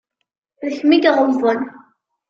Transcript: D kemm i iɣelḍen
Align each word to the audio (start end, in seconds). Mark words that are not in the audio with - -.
D 0.69 0.71
kemm 0.77 0.91
i 0.95 0.99
iɣelḍen 1.09 1.61